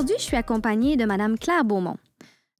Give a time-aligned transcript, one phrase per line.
[0.00, 1.98] Aujourd'hui, je suis accompagnée de Mme Claire Beaumont.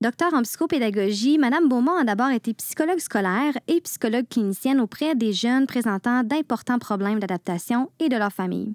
[0.03, 5.33] Docteur en psychopédagogie, Mme Beaumont a d'abord été psychologue scolaire et psychologue clinicienne auprès des
[5.33, 8.75] jeunes présentant d'importants problèmes d'adaptation et de leur famille.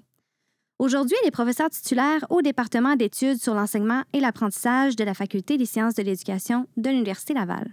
[0.80, 5.58] Aujourd'hui, elle est professeure titulaire au département d'études sur l'enseignement et l'apprentissage de la Faculté
[5.58, 7.70] des sciences de l'éducation de l'Université Laval.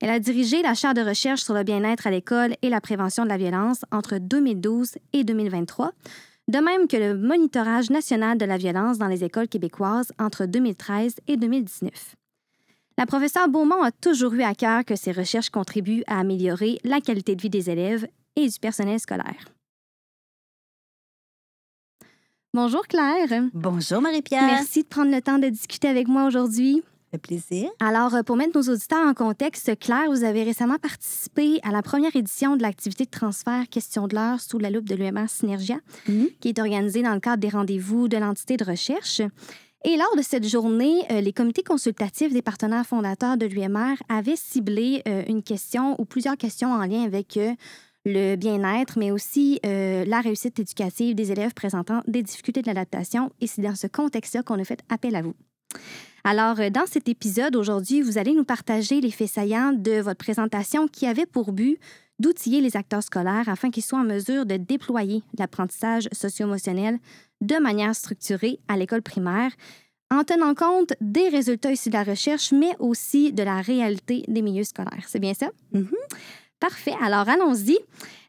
[0.00, 3.24] Elle a dirigé la chaire de recherche sur le bien-être à l'école et la prévention
[3.24, 5.92] de la violence entre 2012 et 2023,
[6.48, 11.16] de même que le monitorage national de la violence dans les écoles québécoises entre 2013
[11.26, 12.16] et 2019.
[12.98, 17.00] La professeure Beaumont a toujours eu à cœur que ses recherches contribuent à améliorer la
[17.00, 18.06] qualité de vie des élèves
[18.36, 19.44] et du personnel scolaire.
[22.54, 23.42] Bonjour Claire.
[23.52, 24.46] Bonjour Marie-Pierre.
[24.46, 26.82] Merci de prendre le temps de discuter avec moi aujourd'hui.
[27.16, 27.68] Fait plaisir.
[27.80, 31.82] Alors, euh, pour mettre nos auditeurs en contexte, Claire, vous avez récemment participé à la
[31.82, 35.76] première édition de l'activité de transfert Question de l'heure sous la loupe de l'UMR Synergia,
[36.08, 36.28] Mhm.
[36.40, 39.20] qui est organisée dans le cadre des rendez-vous de l'entité de recherche.
[39.84, 44.34] Et lors de cette journée, euh, les comités consultatifs des partenaires fondateurs de l'UMR avaient
[44.36, 47.52] ciblé euh, une question ou plusieurs questions en lien avec euh,
[48.04, 53.30] le bien-être, mais aussi la réussite éducative des élèves présentant des difficultés de l'adaptation.
[53.40, 55.34] Et c'est dans ce contexte-là qu'on a fait appel à vous.
[56.24, 60.18] Alors, euh, dans cet épisode, aujourd'hui, vous allez nous partager les faits saillants de votre
[60.18, 61.78] présentation qui avait pour but
[62.18, 66.98] d'outiller les acteurs scolaires afin qu'ils soient en mesure de déployer l'apprentissage socio-émotionnel
[67.40, 69.52] de manière structurée à l'école primaire,
[70.10, 74.42] en tenant compte des résultats issus de la recherche, mais aussi de la réalité des
[74.42, 75.04] milieux scolaires.
[75.06, 75.50] C'est bien ça?
[75.72, 75.90] Mhm.
[76.60, 76.94] Parfait.
[77.02, 77.78] Alors, allons-y.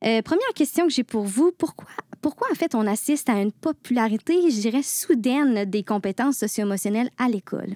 [0.03, 1.51] Euh, première question que j'ai pour vous.
[1.57, 1.87] Pourquoi,
[2.21, 7.29] pourquoi, en fait, on assiste à une popularité, je dirais, soudaine des compétences socio-émotionnelles à
[7.29, 7.75] l'école?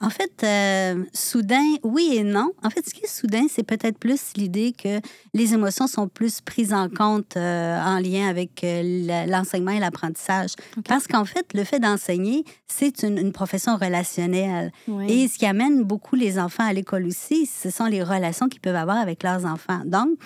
[0.00, 2.52] En fait, euh, soudain, oui et non.
[2.62, 5.00] En fait, ce qui est soudain, c'est peut-être plus l'idée que
[5.32, 10.50] les émotions sont plus prises en compte euh, en lien avec euh, l'enseignement et l'apprentissage.
[10.86, 14.72] Parce qu'en fait, le fait d'enseigner, c'est une, une profession relationnelle.
[14.88, 15.10] Oui.
[15.10, 18.60] Et ce qui amène beaucoup les enfants à l'école aussi, ce sont les relations qu'ils
[18.60, 19.80] peuvent avoir avec leurs enfants.
[19.86, 20.18] Donc,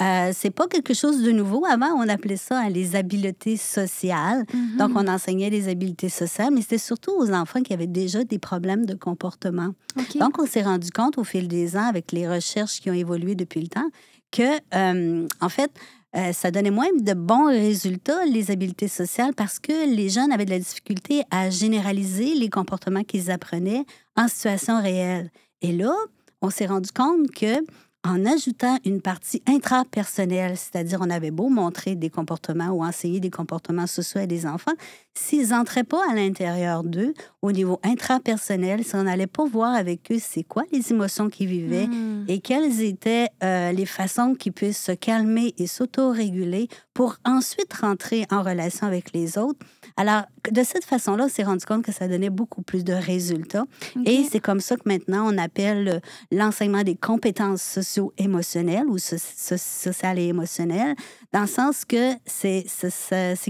[0.00, 1.64] euh, c'est pas quelque chose de nouveau.
[1.64, 4.44] Avant, on appelait ça hein, les habiletés sociales.
[4.52, 4.76] Mhm.
[4.78, 8.38] Donc, on enseignait les habiletés sociales, mais c'était surtout aux enfants qui avaient déjà des
[8.38, 9.70] problèmes de comportement.
[10.18, 13.34] Donc, on s'est rendu compte au fil des ans, avec les recherches qui ont évolué
[13.34, 13.88] depuis le temps,
[14.30, 15.70] que, euh, en fait,
[16.16, 20.44] euh, ça donnait moins de bons résultats, les habiletés sociales, parce que les jeunes avaient
[20.44, 23.84] de la difficulté à généraliser les comportements qu'ils apprenaient
[24.16, 25.30] en situation réelle.
[25.62, 25.94] Et là,
[26.40, 27.62] on s'est rendu compte que
[28.06, 33.30] en ajoutant une partie intrapersonnelle, c'est-à-dire on avait beau montrer des comportements ou enseigner des
[33.30, 34.72] comportements sociaux à des enfants,
[35.14, 40.10] s'ils n'entraient pas à l'intérieur d'eux, au niveau intrapersonnel, si on n'allait pas voir avec
[40.12, 42.24] eux c'est quoi les émotions qu'ils vivaient Mhm.
[42.28, 48.24] et quelles étaient euh, les façons qu'ils puissent se calmer et s'auto-réguler pour ensuite rentrer
[48.30, 49.58] en relation avec les autres.
[49.98, 53.64] Alors, de cette façon-là, on s'est rendu compte que ça donnait beaucoup plus de résultats.
[54.06, 56.00] Et c'est comme ça que maintenant, on appelle euh,
[56.32, 60.94] l'enseignement des compétences socio-émotionnelles ou so- so- sociales et émotionnelles,
[61.32, 62.64] dans le sens que c'est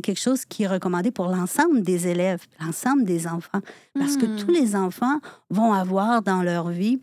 [0.02, 3.60] quelque chose qui est recommandé pour l'ensemble des élèves, l'ensemble des enfants.
[3.98, 4.36] Parce que Hmm.
[4.36, 5.20] tous les enfants
[5.50, 7.00] vont avoir dans leur vie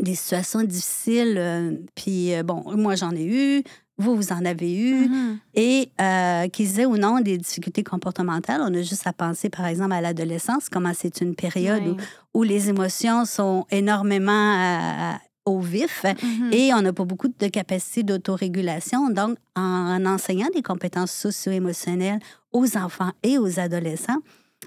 [0.00, 1.34] des situations difficiles.
[1.38, 3.62] euh, puis, euh, bon, moi, j'en ai eu,
[4.00, 5.08] vous, vous en avez eu.
[5.08, 5.38] Mhm.
[5.54, 9.66] Et euh, qu'ils aient ou non des difficultés comportementales, on a juste à penser, par
[9.66, 11.96] exemple, à l'adolescence, comment c'est une période où,
[12.40, 16.50] où les émotions sont énormément à- à- au vif Mhm.
[16.52, 19.08] et on n'a pas beaucoup de capacité d'autorégulation.
[19.10, 22.20] Donc, en enseignant des compétences socio-émotionnelles
[22.52, 24.18] aux enfants et aux adolescents,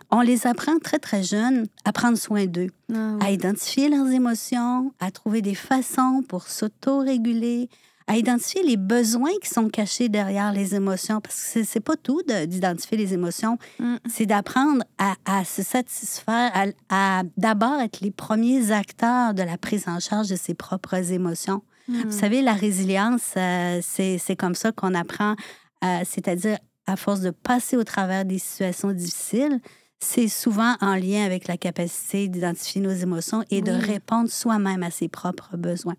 [0.10, 4.92] on les apprend très, très jeunes à prendre soin d'eux, Ah à identifier leurs émotions,
[5.00, 7.70] à trouver des façons pour s'auto-réguler,
[8.08, 11.22] à identifier les besoins qui sont cachés derrière les émotions.
[11.22, 13.96] Parce que c'est- pas tout de- d'identifier les émotions, Mm.
[14.09, 19.58] c'est d'apprendre à, à se satisfaire, à, à d'abord être les premiers acteurs de la
[19.58, 21.61] prise en charge de ses propres émotions.
[21.88, 22.03] Mhm.
[22.09, 25.35] Vous savez, la résilience, euh, c'est c'est comme ça qu'on apprend,
[25.84, 26.58] euh, c'est-à-dire
[26.88, 29.59] à force de passer au travers des situations difficiles,
[30.00, 34.91] c'est souvent en lien avec la capacité d'identifier nos émotions et de répondre soi-même à
[34.91, 35.96] ses propres besoins.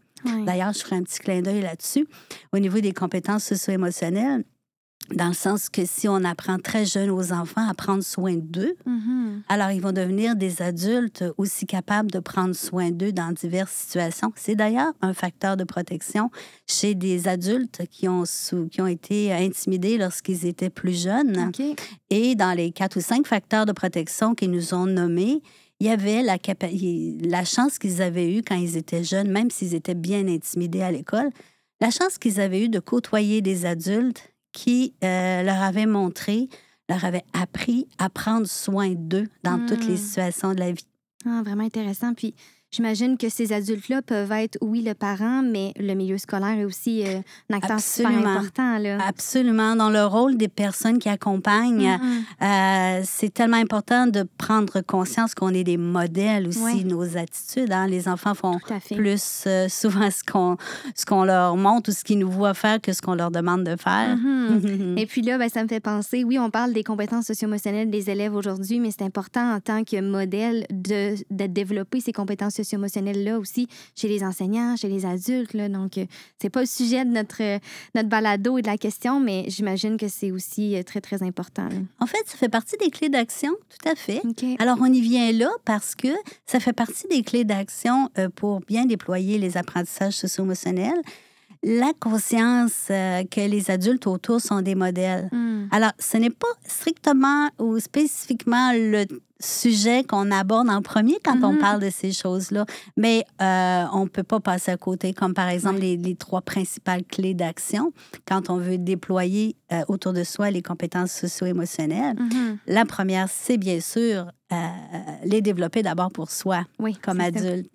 [0.46, 2.06] D'ailleurs, je ferai un petit clin d'œil là-dessus
[2.52, 4.44] au niveau des compétences socio-émotionnelles,
[5.14, 8.74] dans le sens que si on apprend très jeune aux enfants à prendre soin d'eux,
[8.86, 9.42] Mhm.
[9.50, 14.32] alors ils vont devenir des adultes aussi capables de prendre soin d'eux dans diverses situations.
[14.34, 16.30] C'est d'ailleurs un facteur de protection
[16.66, 18.24] chez des adultes qui ont,
[18.70, 21.50] qui ont été intimidés lorsqu'ils étaient plus jeunes.
[22.08, 25.42] Et dans les quatre ou cinq facteurs de protection qu'ils nous ont nommés,
[25.84, 29.30] il y avait la, capa- il- la chance qu'ils avaient eue quand ils étaient jeunes,
[29.30, 31.28] même s'ils étaient bien intimidés à l'école,
[31.82, 36.48] la chance qu'ils avaient eue de côtoyer des adultes qui euh, leur avaient montré
[36.88, 39.98] leur avait appris à prendre soin d'eux dans toutes les Mm.
[39.98, 40.86] situations de la vie.
[41.26, 42.12] Ah, vraiment intéressant.
[42.14, 42.34] Puis
[42.74, 47.04] j'imagine que ces adultes-là peuvent être, oui, le parent, mais le milieu scolaire est aussi
[47.06, 48.78] euh, un acteur super important.
[48.78, 48.98] Là.
[49.06, 49.76] Absolument.
[49.76, 52.22] Dans le rôle des personnes qui accompagnent, Mhm.
[52.42, 56.84] euh, c'est tellement important de prendre conscience qu'on est des modèles aussi, Ouais.
[56.84, 57.72] nos attitudes.
[57.72, 57.86] hein.
[57.86, 58.58] Les enfants font
[58.94, 60.56] plus euh, souvent ce qu'on
[60.94, 63.64] ce qu'on leur montre ou ce qu'ils nous voient faire que ce qu'on leur demande
[63.64, 64.16] de faire.
[64.16, 64.96] Mhm.
[64.98, 68.10] Et puis là, ben, ça me fait penser, oui, on parle des compétences socio-émotionnelles des
[68.10, 73.38] élèves aujourd'hui, mais c'est important en tant que modèle de, de développer ces compétences socio-émotionnelles-là
[73.38, 75.54] aussi chez les enseignants, chez les adultes.
[75.54, 75.68] Là.
[75.68, 76.06] Donc, euh,
[76.40, 77.58] c'est pas le sujet de notre, euh,
[77.94, 81.68] notre balado et de la question, mais j'imagine que c'est aussi euh, très, très important.
[81.68, 81.76] là.
[82.00, 84.22] En fait, ça fait partie des clés d'action, tout à fait.
[84.58, 86.08] Alors, on y vient là parce que
[86.46, 91.00] ça fait partie des clés d'action pour bien déployer les apprentissages socio-émotionnels.
[91.66, 95.28] La conscience euh, que les adultes autour sont des modèles.
[95.32, 95.66] Hmm.
[95.70, 99.06] Alors, ce n'est pas strictement ou spécifiquement le
[99.40, 101.58] sujet qu'on aborde en premier quand on Mhm.
[101.58, 102.66] parle de ces choses-là,
[102.96, 106.40] mais euh, on ne peut pas passer à côté, comme par exemple les, les trois
[106.42, 107.92] principales clés d'action
[108.26, 112.16] quand on veut déployer euh, autour de soi les compétences socio-émotionnelles.
[112.18, 112.58] Mhm.
[112.66, 114.56] La première, c'est bien sûr euh,
[115.24, 117.24] les développer d'abord pour soi Oui, comme ça.
[117.24, 117.74] adulte.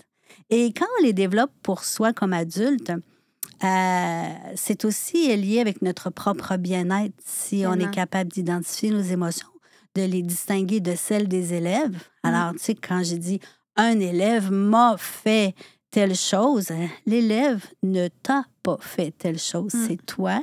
[0.49, 2.91] Et quand on les développe pour soi comme adulte,
[3.63, 9.47] euh, c'est aussi lié avec notre propre bien-être si on est capable d'identifier nos émotions,
[9.95, 11.91] de les distinguer de celles des élèves.
[12.23, 12.27] Mm.
[12.27, 13.39] Alors, tu sais, quand j'ai dit
[13.75, 15.55] un élève m'a fait
[15.91, 19.73] telle chose, hein, l'élève ne t'a pas fait telle chose.
[19.73, 19.85] Mm.
[19.87, 20.41] C'est toi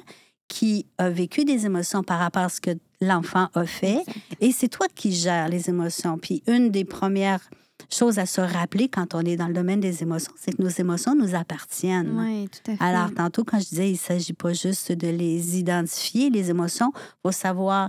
[0.49, 2.71] qui as vécu des émotions par rapport à ce que
[3.01, 3.99] l'enfant a fait
[4.41, 6.19] et c'est toi qui gères les émotions.
[6.19, 7.49] Puis une des premières
[7.91, 10.69] choses à se rappeler quand on est dans le domaine des émotions, c'est que nos
[10.69, 12.19] émotions nous appartiennent.
[12.19, 12.83] Oui, tout à fait.
[12.83, 16.93] Alors, tantôt, quand je disais, il ne s'agit pas juste de les identifier, les émotions,
[16.95, 17.89] il faut savoir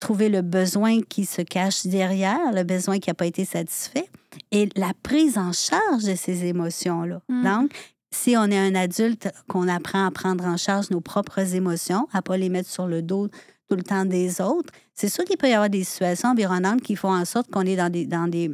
[0.00, 4.08] trouver le besoin qui se cache derrière, le besoin qui n'a pas été satisfait,
[4.50, 7.22] et la prise en charge de ces émotions-là.
[7.28, 7.44] Mm.
[7.44, 7.70] Donc,
[8.10, 12.18] si on est un adulte, qu'on apprend à prendre en charge nos propres émotions, à
[12.18, 13.28] ne pas les mettre sur le dos
[13.68, 16.96] tout le temps des autres, c'est sûr qu'il peut y avoir des situations environnantes qui
[16.96, 18.50] font en sorte qu'on est dans des, dans des,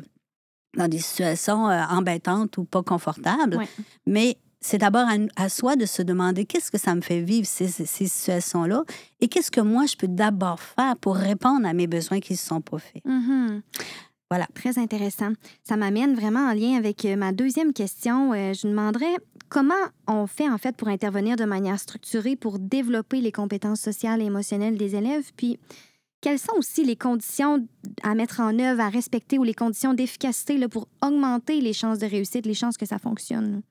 [0.77, 3.57] dans des situations euh, embêtantes ou pas confortables.
[3.57, 3.69] Ouais.
[4.07, 7.47] Mais c'est d'abord à, à soi de se demander qu'est-ce que ça me fait vivre
[7.47, 8.83] ces, situations-là
[9.21, 12.39] et qu'est-ce que moi je peux d'abord faire pour répondre à mes besoins qui ne
[12.39, 13.05] se sont pas faits.
[13.05, 13.63] Mhm.
[14.31, 14.47] Voilà.
[14.55, 15.33] Très intéressant.
[15.63, 18.35] Ça m'amène vraiment en lien avec euh, ma deuxième question.
[18.35, 19.15] Euh, je demanderais
[19.49, 19.75] comment
[20.07, 24.27] on fait en fait pour intervenir de manière structurée pour développer les compétences sociales et
[24.27, 25.59] émotionnelles des élèves, puis
[26.21, 27.67] quelles sont aussi les conditions
[28.03, 32.07] à mettre en œuvre, à respecter ou les conditions d'efficacité pour augmenter les chances de
[32.07, 33.63] réussite, les chances que ça fonctionne.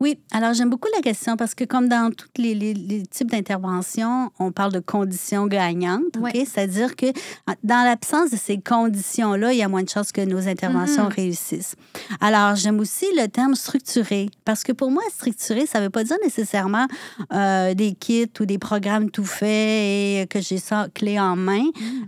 [0.00, 3.30] Oui, alors j'aime beaucoup la question parce que comme dans tous les, les- les types
[3.30, 6.22] d'interventions, on parle de conditions gagnantes, OK?
[6.22, 6.44] Ouais.
[6.44, 10.20] C'est-à-dire que en- dans l'absence de ces conditions-là, il y a moins de chances que
[10.20, 11.12] nos interventions Mhm.
[11.12, 11.74] réussissent.
[12.20, 16.04] Alors, j'aime aussi le terme structuré parce que pour moi, structuré, ça ne veut pas
[16.04, 16.86] dire nécessairement
[17.32, 21.64] euh, des kits ou des programmes tout faits et que j'ai ça clé en main,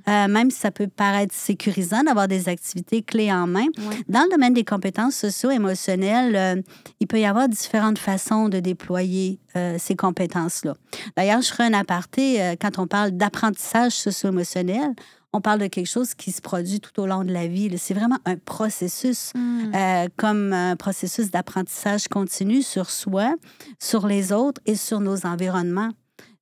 [0.09, 3.67] Euh, même si ça peut paraître sécurisant d'avoir des activités clés en main.
[4.09, 6.63] Dans le domaine des compétences socio-émotionnelles, euh,
[7.01, 10.75] il peut y avoir différentes façons de déployer euh, ces compétences-là.
[11.17, 14.95] D'ailleurs, je ferai un aparté euh, quand on parle d'apprentissage socio-émotionnel.
[15.33, 17.73] On parle de quelque chose qui se produit tout au long de la vie.
[17.79, 19.73] C'est vraiment un processus, Mm.
[19.75, 23.35] euh, comme un processus d'apprentissage continu sur soi,
[23.79, 25.91] sur les autres et sur nos environnements.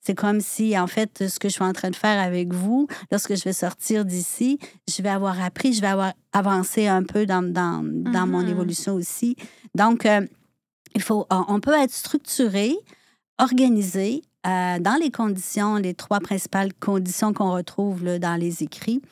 [0.01, 2.87] C'est comme si, en fait, ce que je suis en train de faire avec vous,
[3.11, 4.59] lorsque je vais sortir d'ici,
[4.89, 8.49] je vais avoir appris, je vais avoir avancé un peu dans, dans, dans mon Mhm.
[8.49, 9.37] évolution aussi.
[9.75, 10.23] Donc, euh,
[10.95, 12.75] il faut, on peut être structuré,
[13.38, 19.02] organisé euh, dans les conditions, les trois principales conditions qu'on retrouve là, dans les écrits.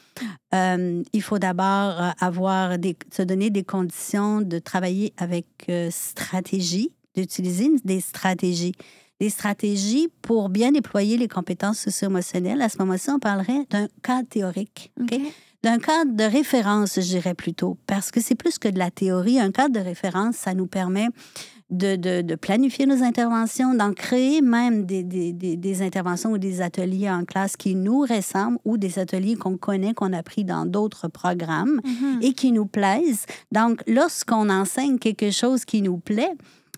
[0.54, 5.88] Euh, il faut d'abord euh, avoir des, se donner des conditions de travailler avec euh,
[5.90, 8.74] stratégie, d'utiliser des stratégies.
[9.18, 12.60] Des stratégies pour bien déployer les compétences socio-émotionnelles.
[12.60, 14.92] À ce moment-ci, on parlerait d'un cadre théorique.
[15.62, 19.40] D'un cadre de référence, je dirais plutôt, parce que c'est plus que de la théorie.
[19.40, 21.08] Un cadre de référence, ça nous permet
[21.70, 26.38] de, de- de planifier nos interventions, d'en créer même des, des- des- des interventions ou
[26.38, 30.44] des ateliers en classe qui nous ressemblent ou des ateliers qu'on connaît, qu'on a pris
[30.44, 32.18] dans d'autres programmes Mhm.
[32.22, 33.26] et qui nous plaisent.
[33.50, 36.30] Donc, lorsqu'on enseigne quelque chose qui nous plaît,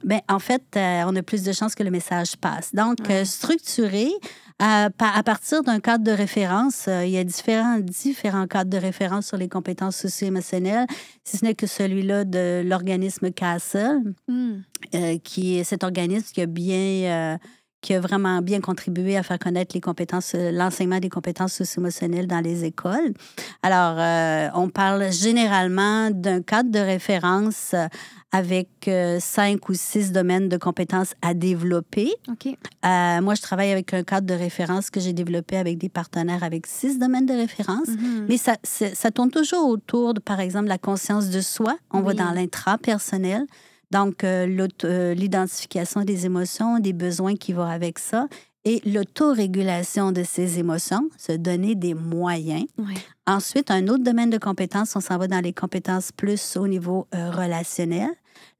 [0.04, 2.72] ben, en fait, euh, on a plus de chances que le message passe.
[2.74, 3.22] Donc, Ouais.
[3.22, 4.10] euh, structurer
[4.60, 8.76] à, à partir d'un cadre de référence, euh, il y a différents, différents cadres de
[8.76, 10.86] référence sur les compétences socio-émotionnelles,
[11.24, 14.52] si ce n'est que celui-là de l'organisme Castle, Mm.
[14.94, 17.38] euh, qui est cet organisme qui a bien, euh,
[17.80, 22.26] qui a vraiment bien contribué à faire connaître les compétences, euh, l'enseignement des compétences socio-émotionnelles
[22.26, 23.14] dans les écoles.
[23.62, 27.86] Alors, euh, on parle généralement d'un cadre de référence euh,
[28.30, 32.12] avec cinq ou six domaines de compétences à développer.
[32.84, 36.66] moi, je travaille avec un cadre de référence que j'ai développé avec des partenaires avec
[36.66, 37.88] six domaines de référence.
[37.88, 38.26] Mm-hmm.
[38.28, 41.78] Mais ça, ça tourne toujours autour de, par exemple, la conscience de soi.
[41.90, 43.46] On va dans l'intrapersonnel.
[43.90, 48.28] Donc, euh, euh, l'identification des émotions, des besoins qui vont avec ça
[48.64, 52.66] et l'autorégulation de ces émotions, se donner des moyens.
[53.26, 57.06] Ensuite, un autre domaine de compétences, on s'en va dans les compétences plus au niveau
[57.14, 58.10] euh, relationnel.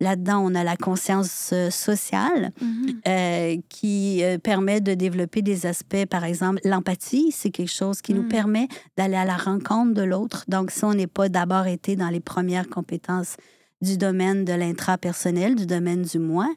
[0.01, 3.63] Là-dedans, on a la conscience sociale mm-hmm.
[3.69, 8.29] qui permet de développer des aspects, par exemple, l'empathie, c'est quelque chose qui nous mm.
[8.29, 10.45] permet d'aller à la rencontre de l'autre.
[10.49, 13.37] Donc, si on n'est pas d'abord été dans les premières compétences
[13.81, 16.49] du domaine de l'intrapersonnel, du domaine du moi,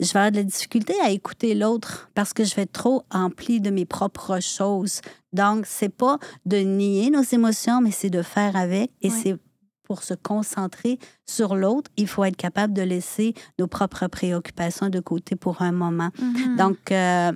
[0.00, 3.02] je vais avoir de la difficulté à écouter l'autre parce que je vais être trop
[3.10, 5.00] empli de mes propres choses.
[5.32, 9.36] Donc, c'est pas de nier nos émotions, mais c'est de faire avec et c'est
[9.82, 15.00] pour se concentrer sur l'autre, il faut être capable de laisser nos propres préoccupations de
[15.00, 16.10] côté pour un moment.
[16.20, 16.56] Mm-hmm.
[16.56, 17.32] Donc, euh,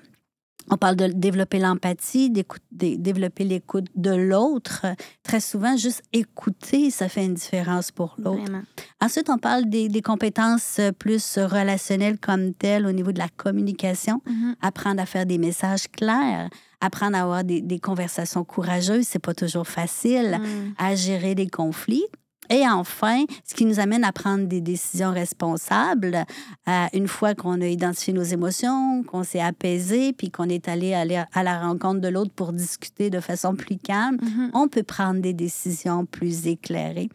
[0.73, 2.33] on parle de développer l'empathie,
[2.71, 4.87] développer l'écoute de l'autre.
[5.23, 8.51] Très souvent, juste écouter, ça fait une différence pour l'autre.
[8.99, 14.23] Ensuite, on parle des, compétences plus relationnelles comme telles au niveau de la communication.
[14.27, 14.55] Mm-hmm.
[14.63, 16.49] Apprendre à faire des messages clairs,
[16.81, 20.75] apprendre à avoir des, conversations courageuses, c'est pas toujours facile, mm.
[20.79, 22.07] à gérer des conflits.
[22.51, 26.25] Et enfin, ce qui nous amène à prendre des décisions responsables,
[26.69, 30.93] euh, une fois qu'on a identifié nos émotions, qu'on s'est apaisé, puis qu'on est allé
[30.95, 34.51] à la rencontre de l'autre pour discuter de façon plus calme, mm-hmm.
[34.55, 37.09] on peut prendre des décisions plus éclairées.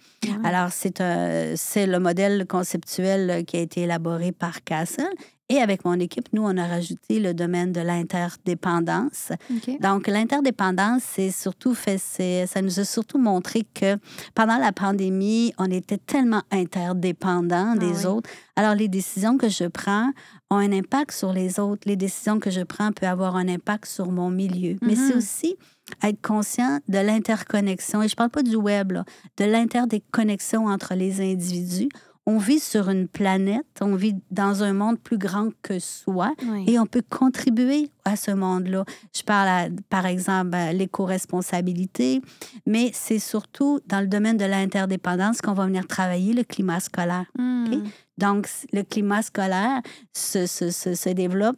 [0.44, 0.98] Alors, c'est
[1.86, 5.06] le modèle conceptuel qui a été élaboré par Castle
[5.50, 9.32] et avec mon équipe, nous, on a rajouté le domaine de l'interdépendance.
[9.80, 13.96] Donc, l'interdépendance, c'est surtout fait, ça nous a surtout montré que
[14.36, 18.30] pendant la pandémie, on était tellement interdépendants ah des autres.
[18.58, 20.12] Alors, les décisions que je prends
[20.50, 21.84] ont un impact sur les autres.
[21.86, 24.76] Les décisions que je prends peuvent avoir un impact sur mon milieu.
[24.82, 25.18] Mais c'est mm-hmm.
[25.18, 25.56] aussi
[26.04, 28.02] être conscient de l'interconnexion.
[28.04, 29.06] Et je ne parle pas du web, là,
[29.38, 31.90] de l'interdéconnexion entre les individus
[32.28, 36.34] on vit sur une planète, on vit dans un monde plus grand que soi
[36.68, 38.84] et on peut contribuer à ce monde-là.
[39.16, 42.22] Je parle, par exemple, à l'éco-responsabilité,
[42.66, 47.26] mais c'est surtout dans le domaine de l'interdépendance qu'on va venir travailler le climat scolaire.
[47.40, 47.84] Hmm.
[48.18, 49.82] Donc, le climat scolaire
[50.14, 51.58] se, se, se, développe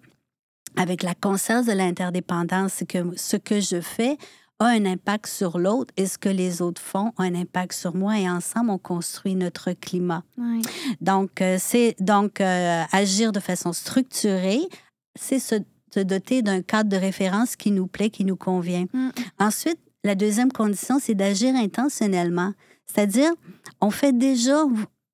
[0.75, 4.19] avec la conscience de l'interdépendance, que ce que je fais
[4.59, 7.95] a un impact sur l'autre et ce que les autres font a un impact sur
[7.95, 10.23] moi et ensemble, on construit notre climat.
[11.01, 14.61] Donc, euh, c'est donc euh, agir de façon structurée,
[15.15, 15.55] c'est se,
[15.95, 18.85] doter d'un cadre de référence qui nous plaît, qui nous convient.
[18.93, 19.09] Mm.
[19.39, 22.53] Ensuite, la deuxième condition, c'est d'agir intentionnellement.
[22.85, 23.31] C'est-à-dire,
[23.81, 24.65] on fait déjà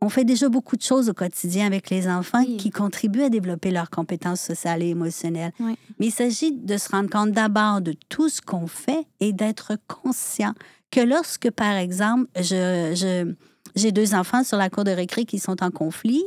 [0.02, 3.72] on fait déjà beaucoup de choses au quotidien avec les enfants qui contribuent à développer
[3.72, 5.52] leurs compétences sociales et émotionnelles.
[6.00, 9.74] Mais il s'agit de se rendre compte d'abord de tout ce qu'on fait et d'être
[9.88, 10.54] conscient
[10.92, 13.34] que lorsque, par exemple, je,
[13.75, 16.24] j'ai deux enfants sur la cour de récré qui sont en conflit,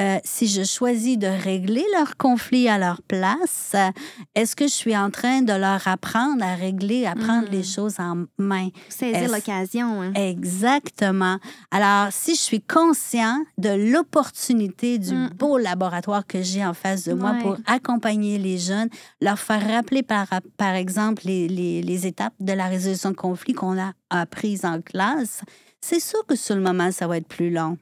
[0.00, 3.74] euh, si je choisis de régler leur conflit à leur place,
[4.34, 7.64] est-ce que je suis en train de leur apprendre à régler, à prendre les mm.
[7.64, 8.68] choses en main?
[8.88, 10.02] Saisir l'occasion.
[10.02, 10.12] Hein.
[10.14, 11.38] Exactement.
[11.70, 15.30] Alors, si je suis conscient de l'opportunité du mm.
[15.36, 18.88] beau laboratoire que j'ai en face de moi pour accompagner les jeunes,
[19.20, 23.52] leur faire rappeler, par, par exemple, les, les, les étapes de la résolution de conflit
[23.52, 25.42] qu'on a apprises en classe,
[25.80, 27.76] c'est sûr que sur le moment, ça va être plus long.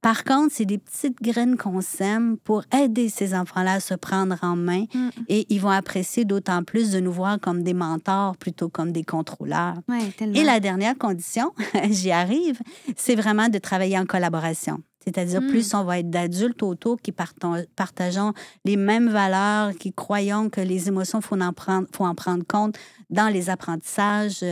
[0.00, 4.36] Par contre, c'est des petites graines qu'on sème pour aider ces enfants-là à se prendre
[4.42, 5.08] en main mm.
[5.28, 9.04] et ils vont apprécier d'autant plus de nous voir comme des mentors plutôt comme des
[9.04, 9.74] contrôleurs.
[10.20, 11.52] et la dernière condition,
[11.90, 12.60] j'y arrive,
[12.96, 14.80] c'est vraiment de travailler en collaboration.
[15.06, 15.48] C'est-à-dire, mm.
[15.48, 18.32] plus on va être d'adultes autour qui partageons
[18.64, 22.44] les mêmes valeurs, qui croyons que les émotions, il faut, en prendre, faut en prendre
[22.44, 22.76] compte
[23.08, 24.42] dans les apprentissages,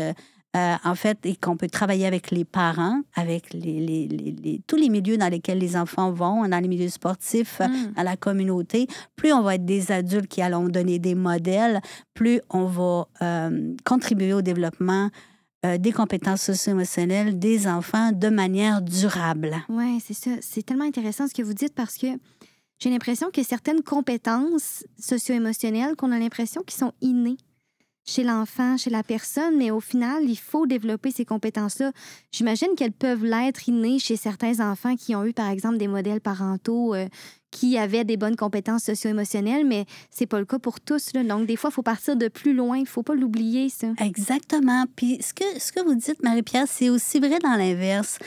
[0.56, 5.16] euh, en fait, et qu'on peut travailler avec les parents, avec les, tous les milieux
[5.16, 7.94] dans lesquels les enfants vont, dans les milieux sportifs, mm.
[7.96, 11.80] dans la communauté, plus on va être des adultes qui allons donner des modèles,
[12.14, 15.10] plus on va euh, contribuer au développement
[15.64, 19.56] euh, des compétences socio-émotionnelles des enfants de manière durable.
[19.68, 20.30] Oui, c'est ça.
[20.40, 22.06] C'est tellement intéressant ce que vous dites parce que
[22.78, 27.38] j'ai l'impression que certaines compétences socio-émotionnelles qu'on a l'impression qu'ils sont innées
[28.06, 31.92] chez l'enfant, chez la personne, mais au final, il faut développer ces compétences-là.
[32.32, 36.20] J'imagine qu'elles peuvent l'être innées chez certains enfants qui ont eu, par exemple, des modèles
[36.20, 37.06] parentaux euh,
[37.50, 41.12] qui avaient des bonnes compétences socio-émotionnelles, mais c'est pas le cas pour tous.
[41.14, 41.22] Là.
[41.22, 42.76] Donc, des fois, il faut partir de plus loin.
[42.78, 43.86] Il faut pas l'oublier, ça.
[44.00, 44.84] Exactement.
[44.96, 48.18] Puis, ce que, ce que vous dites, Marie-Pierre, c'est aussi vrai dans l'inverse.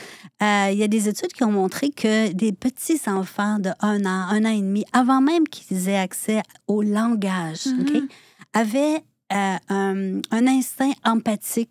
[0.42, 4.04] Euh, il y a des études qui ont montré que des petits enfants de un
[4.06, 8.08] an, un an et demi, avant même qu'ils aient accès au langage, Mhm.
[8.54, 11.70] avaient euh, un, un instinct empathique.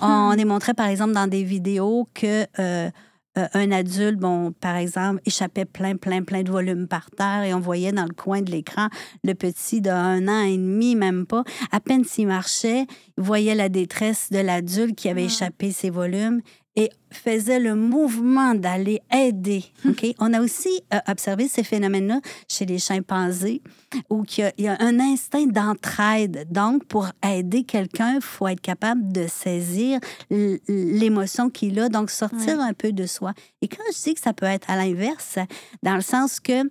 [0.00, 0.36] On Hmm.
[0.36, 2.90] démontrait, par exemple, dans des vidéos que euh,
[3.36, 7.52] euh, un adulte, bon, par exemple, échappait plein, plein, plein de volumes par terre et
[7.52, 8.88] on voyait dans le coin de l'écran
[9.24, 11.42] le petit de un an et demi, même pas.
[11.72, 12.86] À peine s'il marchait,
[13.18, 15.26] il voyait la détresse de l'adulte qui avait Ah.
[15.26, 16.40] échappé ses volumes
[16.76, 19.64] et faisait le mouvement d'aller aider.
[19.88, 20.06] OK?
[20.18, 23.62] On a aussi euh, observé ces phénomènes-là chez les chimpanzés
[24.10, 26.48] où il y, a, il y a un instinct d'entraide.
[26.50, 30.00] Donc, pour aider quelqu'un, il faut être capable de saisir
[30.30, 33.34] l'émotion qu'il a, donc sortir un peu de soi.
[33.62, 35.38] Et quand je dis que ça peut être à l'inverse,
[35.82, 36.62] dans le sens que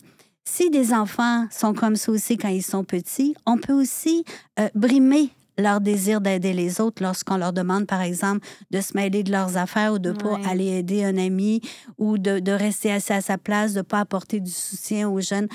[0.46, 4.26] si des enfants sont comme ça aussi quand ils sont petits, on peut aussi
[4.60, 9.24] euh, brimer leur désir d'aider les autres lorsqu'on leur demande, par exemple, de se mêler
[9.24, 11.62] de leurs affaires ou de ne pas aller aider un ami
[11.98, 15.22] ou de, de rester assis à sa place, de ne pas apporter du soutien aux
[15.22, 15.48] jeunes.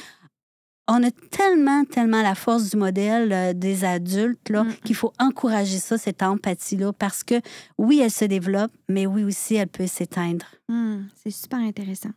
[0.90, 4.72] On a tellement, tellement la force du modèle euh, des adultes là, Mm.
[4.84, 7.34] qu'il faut encourager ça, cette empathie-là, parce que
[7.76, 10.46] oui, elle se développe, mais oui aussi, elle peut s'éteindre.
[10.68, 12.08] Hmm, c'est super intéressant.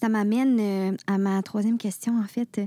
[0.00, 2.60] Ça m'amène euh, à ma troisième question, en fait.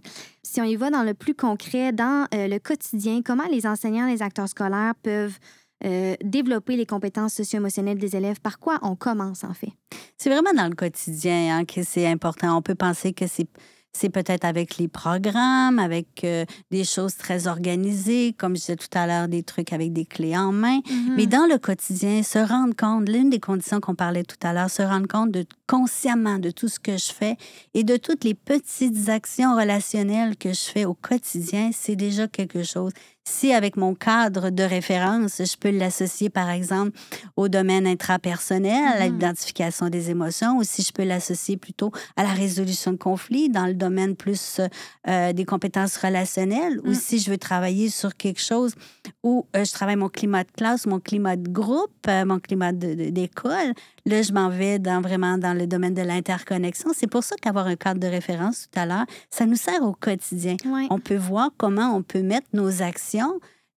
[0.44, 4.06] Si on y va dans le plus concret, dans euh, le quotidien, comment les enseignants,
[4.06, 5.40] les acteurs scolaires peuvent
[5.84, 8.40] euh, développer les compétences socio-émotionnelles des élèves?
[8.40, 9.72] Par quoi on commence, en fait?
[10.18, 12.56] C'est vraiment dans le quotidien hein, que c'est important.
[12.56, 13.48] On peut penser que c'est
[13.96, 18.98] c'est peut-être avec les programmes, avec euh, des choses très organisées, comme je disais tout
[18.98, 20.80] à l'heure, des trucs avec des clés en main.
[21.16, 24.70] Mais dans le quotidien, se rendre compte, l'une des conditions qu'on parlait tout à l'heure,
[24.70, 27.38] se rendre compte de, consciemment de tout ce que je fais
[27.74, 32.64] et de toutes les petites actions relationnelles que je fais au quotidien, c'est déjà quelque
[32.64, 32.92] chose.
[33.26, 36.92] Si avec mon cadre de référence, je peux l'associer, par exemple,
[37.38, 39.14] au domaine intrapersonnel, à Mhm.
[39.14, 43.66] l'identification des émotions, ou si je peux l'associer plutôt à la résolution de conflits dans
[43.66, 44.60] le domaine plus
[45.08, 46.96] euh, des compétences relationnelles, ou Mm.
[46.96, 48.76] si je veux travailler sur quelque chose
[49.24, 52.74] où euh, je travaille mon climat de classe, mon climat de groupe, euh, mon climat
[52.74, 53.74] d'école,
[54.06, 56.92] là, je m'en vais dans, vraiment dans le domaine de l'interconnexion.
[56.94, 59.94] C'est pour ça qu'avoir un cadre de référence tout à l'heure, ça nous sert au
[59.94, 60.58] quotidien.
[60.66, 60.88] Oui.
[60.90, 63.13] On peut voir comment on peut mettre nos actions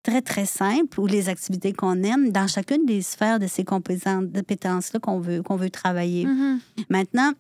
[0.03, 4.25] très, très simples ou les activités qu'on aime dans chacune des sphères de ces compétences-
[4.33, 6.27] compétences-là qu'on veut, qu'on veut travailler.
[6.27, 6.61] Mhm.
[6.90, 7.33] Maintenant,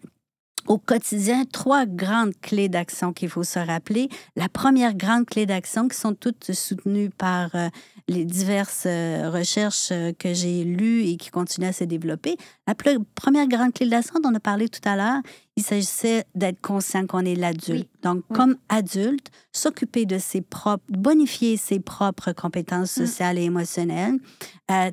[0.66, 4.08] au quotidien, trois grandes clés d'action qu'il faut se rappeler.
[4.36, 7.68] La première grande clé d'action, qui sont toutes soutenues par euh,
[8.08, 12.36] les diverses euh, recherches euh, que j'ai lues et qui continuent à se développer.
[12.66, 15.20] La plus- première grande clé d'action dont on a parlé tout à l'heure,
[15.56, 17.88] il s'agissait d'être conscient qu'on est l'adulte.
[17.94, 18.00] Oui.
[18.02, 18.36] Donc, Oui.
[18.36, 23.06] comme adulte, s'occuper de ses propres, bonifier ses propres compétences Mm.
[23.06, 24.18] sociales et émotionnelles,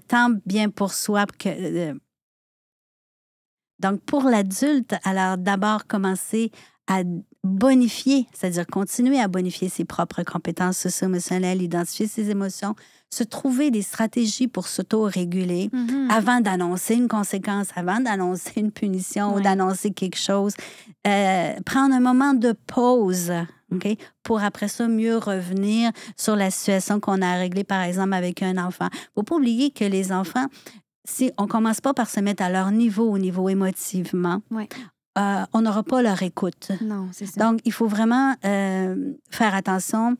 [0.08, 1.94] tant bien pour soi que
[3.84, 6.52] donc, pour l'adulte, alors d'abord commencer
[6.88, 7.04] à
[7.44, 12.76] bonifier, c'est-à-dire continuer à bonifier ses propres compétences socio-émotionnelles, identifier ses émotions,
[13.10, 16.08] se trouver des stratégies pour s'auto-réguler Mhm.
[16.10, 20.54] avant d'annoncer une conséquence, avant d'annoncer une punition ou d'annoncer quelque chose.
[21.06, 23.32] Euh, prendre un moment de pause,
[23.72, 23.88] OK,
[24.24, 28.58] pour après ça mieux revenir sur la situation qu'on a réglée, par exemple, avec un
[28.58, 28.88] enfant.
[28.92, 30.46] Il ne faut pas oublier que les enfants,
[31.06, 34.70] si on commence pas par se mettre à leur niveau, au niveau émotivement, Ouais.
[35.18, 36.72] euh, on n'aura pas leur écoute.
[36.82, 37.44] Non, c'est ça.
[37.46, 40.16] Donc, il faut vraiment euh, faire attention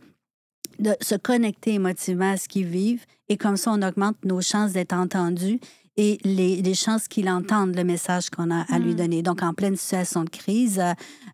[0.80, 4.74] de se connecter émotivement à ce qu'ils vivent et comme ça, on augmente nos chances
[4.74, 5.60] d'être entendus
[5.96, 8.96] et les, les chances qu'il entende le message qu'on a à lui Mm.
[8.96, 9.22] donner.
[9.22, 10.82] Donc, en pleine situation de crise,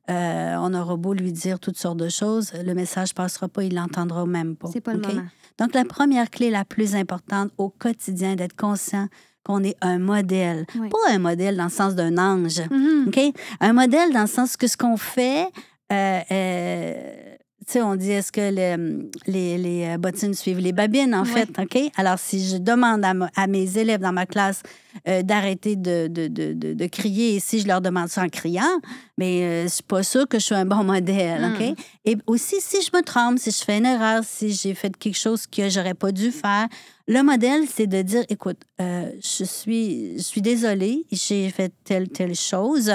[0.10, 3.74] euh, on aura beau lui dire toutes sortes de choses, le message passera pas, il
[3.76, 4.68] l'entendra même pas.
[4.74, 5.24] c'est pas le moment.
[5.58, 9.08] Donc, la première clé la plus importante au quotidien, d'être conscient
[9.44, 10.66] qu'on est un modèle.
[10.80, 10.90] Oui.
[10.90, 13.06] Pas un modèle dans le sens d'un ange, Mhm.
[13.08, 13.20] OK?
[13.62, 15.48] Un modèle dans le sens que ce qu'on fait,
[15.92, 16.94] euh, euh,
[17.66, 21.24] tu sais, on dit est-ce que le- les, les euh, bottines suivent les babines, en
[21.26, 21.78] fait, OK?
[21.98, 23.04] Alors, si je demande
[23.36, 24.62] à, mes élèves dans ma classe
[25.08, 28.30] euh, d'arrêter de, de, de, de- de crier, et si je leur demande ça en
[28.30, 28.64] criant,
[29.20, 31.60] mais euh, je suis pas sûre que je suis un bon modèle, OK?
[31.72, 31.76] Mm.
[32.06, 35.18] Et aussi, si je me trompe, si je fais une erreur, si j'ai fait quelque
[35.18, 36.68] chose que j'aurais pas dû faire,
[37.08, 42.08] le modèle, c'est de dire, écoute, euh, je suis, je suis désolée, j'ai fait telle,
[42.08, 42.92] telle chose,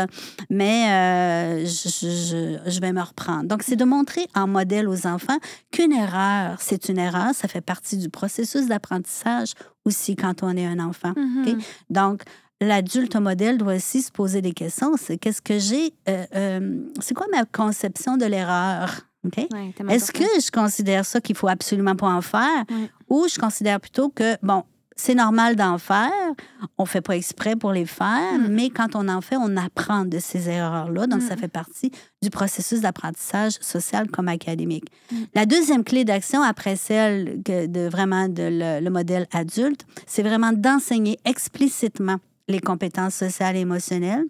[0.51, 3.45] mais euh, je, je- je vais me reprendre.
[3.49, 5.39] Donc, c'est de montrer en modèle aux enfants
[5.73, 9.53] qu'une erreur, c'est une erreur, ça fait partie du processus d'apprentissage
[9.85, 11.13] aussi quand on est un enfant.
[11.17, 11.45] Mhm.
[11.59, 11.65] OK?
[11.91, 12.23] Donc,
[12.61, 14.97] l'adulte modèle doit aussi se poser des questions.
[14.97, 19.01] C'est qu'est-ce que j'ai, euh, euh, c'est quoi ma conception de l'erreur?
[19.27, 19.37] OK?
[19.53, 22.90] Ouais, tellement Est-ce que je considère ça qu'il faut absolument pas en faire Ouais.
[23.09, 24.64] ou je considère plutôt que, bon,
[24.97, 26.12] c'est normal d'en faire,
[26.79, 28.47] on fait pas exprès pour les faire, Mm.
[28.51, 31.09] mais quand on en fait, on apprend de ces erreurs-là.
[31.09, 31.38] Donc, ça Mm.
[31.38, 31.90] fait partie
[32.23, 34.85] du processus d'apprentissage social comme académique.
[35.11, 35.17] Mm.
[35.35, 40.23] La deuxième clé d'action, après celle que de vraiment de le, le modèle adulte, c'est
[40.23, 44.27] vraiment d'enseigner explicitement les compétences sociales et émotionnelles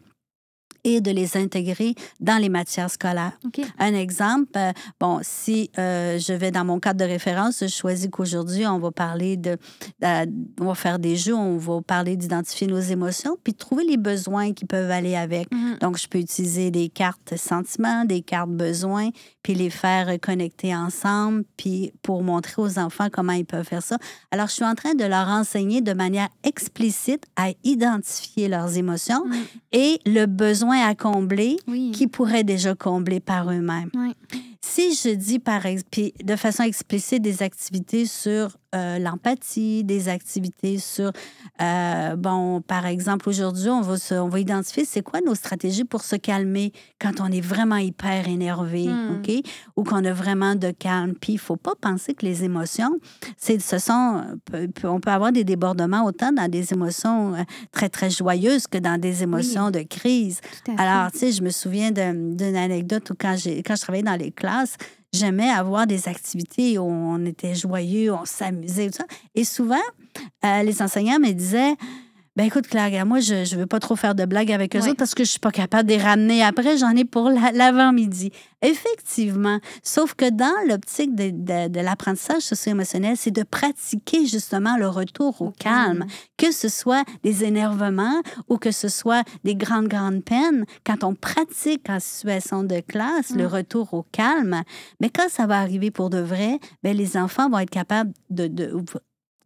[0.85, 3.33] et de les intégrer dans les matières scolaires.
[3.79, 8.09] Un exemple, euh, bon, si euh, je vais dans mon cadre de référence, je choisis
[8.11, 9.57] qu'aujourd'hui, on va parler de,
[10.05, 10.27] euh,
[10.61, 13.97] on va faire des jeux, on va parler d'identifier nos émotions, puis de trouver les
[13.97, 15.51] besoins qui peuvent aller avec.
[15.53, 15.79] Mhm.
[15.81, 19.09] Donc, je peux utiliser des cartes sentiments, des cartes besoins,
[19.43, 23.97] puis les faire connecter ensemble, puis pour montrer aux enfants comment ils peuvent faire ça.
[24.31, 29.25] Alors, je suis en train de leur enseigner de manière explicite à identifier leurs émotions
[29.27, 29.35] Mhm.
[29.73, 31.93] et le besoin à combler Oui.
[31.93, 33.91] qu'ils pourraient déjà combler par eux-mêmes.
[34.61, 40.79] Si je dis par puis de façon explicite des activités sur euh, l'empathie, des activités
[40.79, 41.13] sur,
[41.63, 45.85] euh, bon, par exemple, aujourd'hui, on va, se- on va identifier c'est quoi nos stratégies
[45.85, 49.17] pour se calmer quand on est vraiment hyper énervé, Hmm.
[49.19, 49.33] OK?
[49.77, 51.15] Ou qu'on a vraiment de calme.
[51.21, 52.99] Puis il faut pas penser que les émotions,
[53.37, 54.23] c'est, ce sont,
[54.85, 59.01] on peut avoir des débordements autant dans des émotions euh, très, très joyeuses que dans
[59.01, 60.41] des émotions de crise.
[60.79, 64.31] Alors, tu sais, je me souviens d'une anecdote où quand, quand je travaillais dans les
[64.33, 64.77] classes,
[65.15, 69.07] j'aimais avoir des activités où on était joyeux, on s'amusait, tout ça.
[69.35, 69.83] Et souvent,
[70.45, 71.75] euh, les enseignants me disaient
[72.37, 74.97] ben écoute, Claire, moi, je ne veux pas trop faire de blagues avec eux autres
[74.97, 76.77] parce que je suis pas capable de les ramener après.
[76.77, 78.33] J'en ai pour la- l'avant-midi.
[78.61, 79.61] Effectivement.
[79.85, 85.41] Sauf que dans l'optique de, de- de l'apprentissage socio-émotionnel, c'est de pratiquer justement le retour
[85.43, 86.07] au, calme.
[86.37, 91.15] Que ce soit des énervements ou que ce soit des grandes, grandes peines, quand on
[91.15, 93.53] pratique en situation de classe le Mm.
[93.53, 94.63] retour au calme,
[95.01, 98.49] mais quand ça va arriver pour de vrai, ben, les enfants vont être capables de...
[98.49, 98.73] de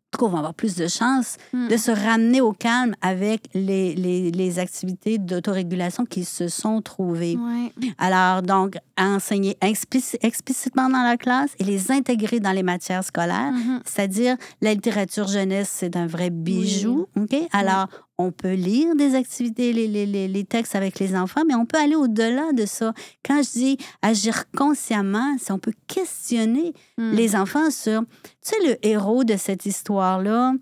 [0.08, 1.68] ou- en tout cas, vont avoir plus de chances Mm.
[1.68, 7.36] de se ramener au calme avec les, les, les activités d'autorégulation qui se sont trouvées.
[7.36, 7.72] Ouais.
[7.98, 13.52] Alors, donc, enseigner explici- explicitement dans la classe et les intégrer dans les matières scolaires,
[13.52, 13.80] Mhm.
[13.84, 17.06] c'est-à-dire la littérature jeunesse, c'est un vrai bijou.
[17.16, 17.36] OK?
[17.52, 17.86] Alors,
[18.20, 21.78] on peut lire des activités, les, les, les, textes avec les enfants, mais on peut
[21.78, 22.92] aller au-delà de ça.
[23.24, 27.12] Quand je dis agir consciemment, c'est on peut questionner Mm.
[27.12, 28.08] les enfants sur, tu
[28.42, 30.52] sais, le héros de cette histoire-là,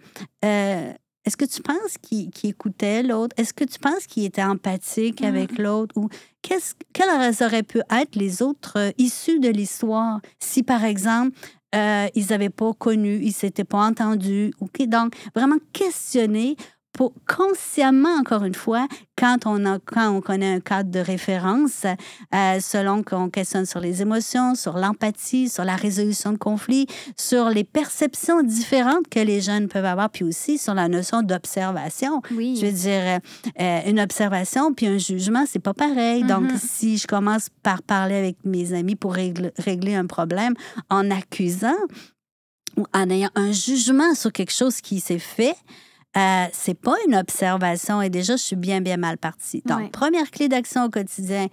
[0.45, 0.93] euh,
[1.25, 3.35] est-ce que tu penses qu'il écoutait l'autre?
[3.39, 5.25] Est-ce que tu penses qu'il était empathique Mm.
[5.25, 5.95] avec l'autre?
[5.97, 6.09] Ou
[6.43, 11.37] qu'est-ce, quelles auraient pu être les autres euh, issues de l'histoire si, par exemple,
[11.75, 14.53] euh, ils n'avaient pas connu, ils ne s'étaient pas entendus?
[14.61, 14.83] OK?
[14.87, 16.57] Donc, vraiment questionner
[16.97, 21.85] pour consciemment, encore une fois, quand on, a, quand on connaît un cadre de référence,
[22.35, 26.87] euh, selon qu'on questionne sur les émotions, sur l'empathie, sur la résolution de conflits,
[27.19, 32.23] sur les perceptions différentes que les jeunes peuvent avoir, puis aussi sur la notion d'observation.
[32.31, 32.57] Oui.
[32.59, 33.21] Je veux dire,
[33.61, 36.23] euh, une observation puis un jugement, c'est pas pareil.
[36.25, 36.59] Donc, Mhm.
[36.59, 40.55] si je commence par parler avec mes amis pour régler, régler un problème
[40.89, 41.77] en accusant
[42.79, 45.55] ou en ayant un jugement sur quelque chose qui s'est fait,
[46.17, 49.63] euh, c'est pas une observation et déjà, je suis bien, bien mal partie.
[49.67, 49.89] Donc, Ouais.
[49.91, 51.47] première clé d'action au quotidien,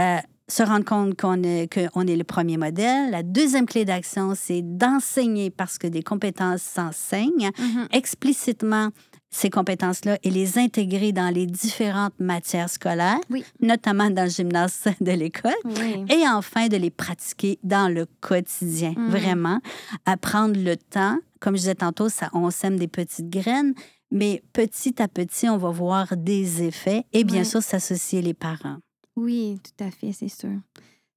[0.00, 3.10] euh, se rendre compte qu'on est, qu'on est le premier modèle.
[3.10, 7.88] La deuxième clé d'action, c'est d'enseigner parce que des compétences s'enseignent Mhm.
[7.92, 8.88] explicitement
[9.30, 13.44] ces compétences-là et les intégrer dans les différentes matières scolaires, Oui.
[13.60, 15.52] notamment dans le gymnase de l'école.
[15.64, 16.04] Oui.
[16.08, 19.08] Et enfin, de les pratiquer dans le quotidien, Mhm.
[19.10, 19.60] vraiment,
[20.06, 21.18] à prendre le temps.
[21.40, 23.74] Comme je disais tantôt, ça, on sème des petites graines,
[24.10, 28.78] mais petit à petit, on va voir des effets et bien sûr, s'associer les parents.
[29.16, 30.58] Oui, tout à fait, c'est sûr.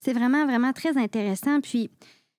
[0.03, 1.61] C'est vraiment, vraiment très intéressant.
[1.61, 1.89] Puis,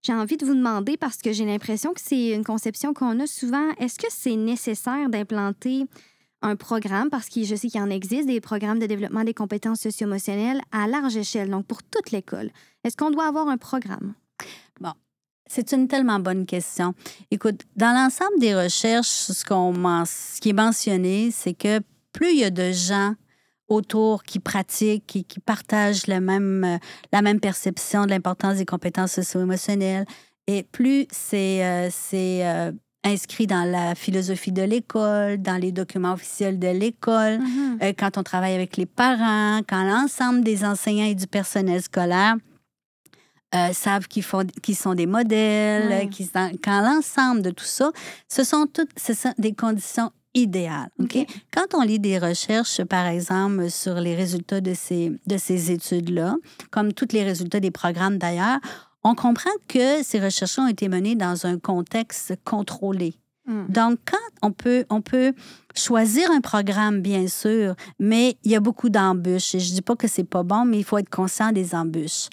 [0.03, 3.27] j'ai envie de vous demander, parce que j'ai l'impression que c'est une conception qu'on a
[3.27, 5.87] souvent, est-ce que c'est nécessaire d'implanter
[6.43, 9.81] un programme, parce que je sais qu'il en existe, des programmes de développement des compétences
[9.81, 12.51] socio-émotionnelles à large échelle, donc pour toute l'école?
[12.83, 14.15] Est-ce qu'on doit avoir un programme?
[15.55, 16.95] C'est une tellement bonne question.
[17.31, 21.81] Écoute, dans l'ensemble des recherches, ce, ce qui est mentionné, c'est que
[22.15, 23.15] plus il y a de gens
[23.69, 26.79] autour qui pratiquent, qui, qui partagent le même, euh,
[27.13, 30.05] la même perception de l'importance des compétences socio-émotionnelles.
[30.47, 32.73] Et plus c'est euh, c'est, euh,
[33.05, 37.79] inscrit dans la philosophie de l'école, dans les documents officiels de l'école, Mhm.
[37.83, 42.37] euh, quand on travaille avec les parents, quand l'ensemble des enseignants et du personnel scolaire
[43.55, 47.91] euh, savent qu'ils font, qu'ils sont des modèles, sont- quand l'ensemble de tout ça,
[48.29, 50.91] ce sont toutes ce sont des conditions idéales.
[50.99, 51.17] OK?
[51.17, 51.27] OK?
[51.53, 56.37] Quand on lit des recherches, par exemple, sur les résultats de ces, de ces études-là,
[56.71, 58.59] comme tous les résultats des programmes d'ailleurs,
[59.05, 63.15] on comprend que ces recherches ont été menées dans un contexte contrôlé.
[63.47, 63.67] Mm.
[63.69, 65.33] Donc, quand on peut, on peut
[65.75, 69.55] choisir un programme, bien sûr, mais il y a beaucoup d'embûches.
[69.55, 72.29] Et je dis pas que c'est pas bon, mais il faut être conscient des embûches.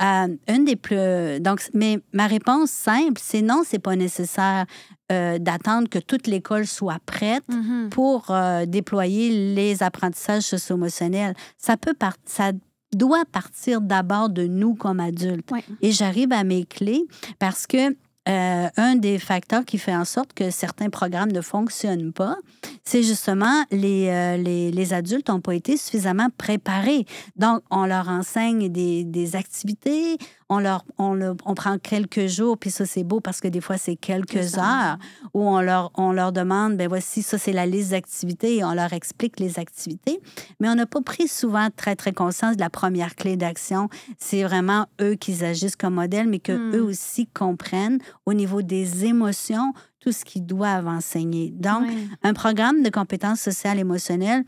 [0.00, 1.40] Euh, une des plus.
[1.40, 4.64] Donc, mais ma réponse simple, c'est non, c'est pas nécessaire
[5.12, 7.90] euh, d'attendre que toute l'école soit prête Mhm.
[7.90, 11.34] pour euh, déployer les apprentissages socio-émotionnels.
[11.58, 12.52] Ça peut ça
[12.94, 15.50] doit partir d'abord de nous comme adultes.
[15.50, 15.64] Ouais.
[15.82, 17.04] Et j'arrive à mes clés
[17.38, 17.94] parce que
[18.28, 22.36] euh, un des facteurs qui fait en sorte que certains programmes ne fonctionnent pas,
[22.82, 27.04] c'est justement les, euh, les, les adultes n'ont pas été suffisamment préparés.
[27.36, 30.16] Donc, on leur enseigne des, des activités,
[30.48, 33.60] on, leur, on, le- on prend quelques jours, puis ça, c'est beau parce que des
[33.60, 34.98] fois, c'est quelques heures.
[35.32, 38.72] où on leur, on leur demande, ben voici, ça, c'est la liste d'activités et on
[38.74, 40.20] leur explique les activités.
[40.60, 43.88] Mais on n'a pas pris souvent très, très conscience de la première clé d'action.
[44.18, 46.74] C'est vraiment eux qui agissent comme modèle, mais que Hmm.
[46.76, 51.50] eux aussi comprennent au niveau des émotions tout ce qu'ils doivent enseigner.
[51.56, 51.84] Donc,
[52.22, 54.44] un programme de compétences sociales émotionnelles,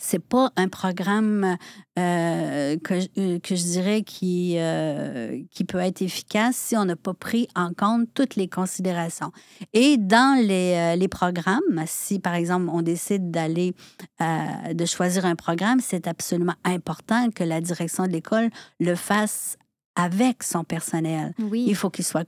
[0.00, 1.56] c'est pas un programme
[1.98, 6.96] euh, que, euh, que je dirais qui, euh, qui peut être efficace si on n'a
[6.96, 9.32] pas pris en compte toutes les considérations.
[9.72, 13.74] Et dans les, les programmes, si par exemple on décide d'aller,
[14.20, 19.56] de choisir un programme, c'est absolument important que la direction de l'école le fasse
[19.98, 21.34] avec son personnel.
[21.38, 21.64] Oui.
[21.68, 22.26] Il faut qu'il soit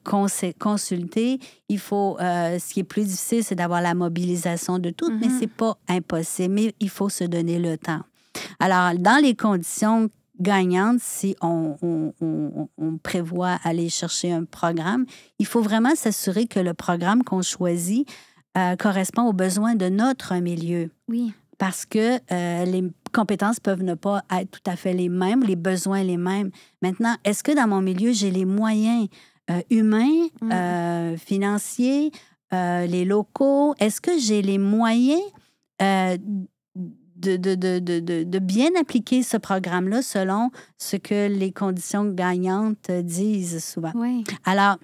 [0.59, 1.39] consulté.
[1.69, 2.19] Il faut.
[2.21, 5.37] euh, ce qui est plus difficile, c'est d'avoir la mobilisation de tout, mais Mhm.
[5.39, 6.55] c'est pas impossible.
[6.55, 8.01] Mais il faut se donner le temps.
[8.59, 15.05] Alors, dans les conditions gagnantes, si on, on- on- on prévoit aller chercher un programme,
[15.39, 18.09] il faut vraiment s'assurer que le programme qu'on choisit
[18.59, 21.33] euh, correspond aux besoins de notre milieu Oui.
[21.59, 25.57] parce que euh, les compétences peuvent ne pas être tout à fait les mêmes, les
[25.57, 26.51] besoins les mêmes.
[26.83, 29.09] Maintenant, est-ce que dans mon milieu, j'ai les moyens
[29.51, 30.53] euh, humains, Mm.
[30.53, 32.13] euh, financiers,
[32.55, 33.75] euh, les locaux?
[33.81, 35.21] Est-ce que j'ai les moyens
[35.81, 42.05] de, de, de, de, de- de bien appliquer ce programme-là selon ce que les conditions
[42.07, 43.93] gagnantes disent souvent?
[43.95, 44.25] Oui.
[44.45, 44.79] Alors,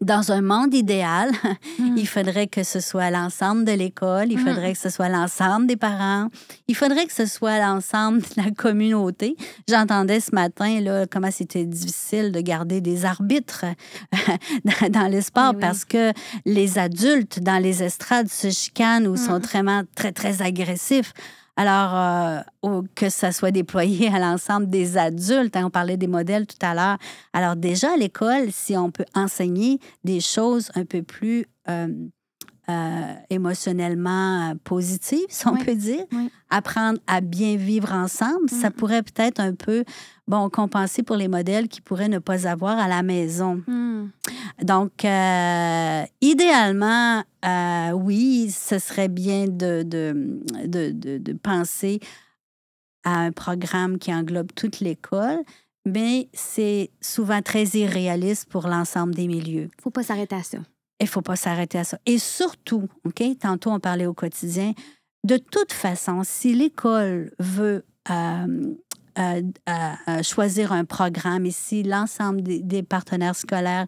[0.00, 1.30] dans un monde idéal,
[1.96, 4.44] il faudrait que ce soit l'ensemble de l'école, il Mhm.
[4.46, 6.28] faudrait que ce soit l'ensemble des parents,
[6.68, 9.36] il faudrait que ce soit l'ensemble de la communauté.
[9.68, 13.64] J'entendais ce matin là, comment c'était difficile de garder des arbitres
[14.90, 15.60] dans, le sport Oui, oui.
[15.60, 16.12] parce que
[16.44, 19.42] les adultes dans les estrades se chicanent ou sont Mhm.
[19.42, 21.12] vraiment très, très agressifs.
[21.56, 26.46] Alors, euh, que ça soit déployé à l'ensemble des adultes, hein, on parlait des modèles
[26.46, 26.98] tout à l'heure.
[27.32, 31.88] Alors déjà, à l'école, si on peut enseigner des choses un peu plus euh,
[32.68, 36.30] euh, émotionnellement euh, positives, si on Oui, peut dire, oui.
[36.50, 38.72] apprendre à bien vivre ensemble, ça Mm.
[38.72, 39.84] pourrait peut-être un peu,
[40.26, 43.62] bon, compenser pour les modèles qui pourraient ne pas avoir à la maison.
[43.68, 44.10] Mm.
[44.62, 52.00] Donc, euh, idéalement, euh, oui, ce serait bien de, de, de, de- de penser
[53.04, 55.38] à un programme qui englobe toute l'école,
[55.84, 59.68] mais c'est souvent très irréaliste pour l'ensemble des milieux.
[59.80, 60.58] Faut pas s'arrêter à ça.
[61.00, 61.98] Il ne faut pas s'arrêter à ça.
[62.06, 64.72] Et surtout, OK, tantôt on parlait au quotidien,
[65.24, 68.74] de toute façon, si l'école veut euh,
[69.18, 73.86] euh, euh, choisir un programme et si l'ensemble des, des partenaires scolaires